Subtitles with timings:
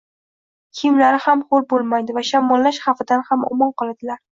[0.79, 4.25] kiyimlari ham ho‘l bo‘lmaydi va shamollash xavfidan ham omon qoladilar.